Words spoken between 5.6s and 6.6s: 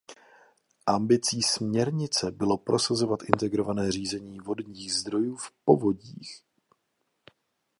povodích.